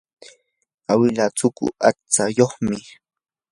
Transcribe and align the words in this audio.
awilaa 0.91 1.31
suqu 1.39 1.65
aqtsayuqmi. 1.87 2.77